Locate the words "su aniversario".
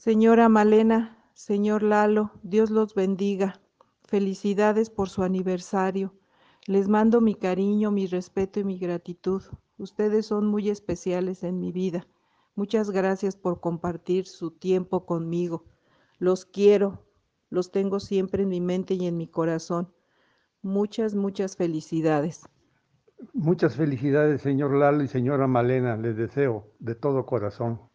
5.10-6.14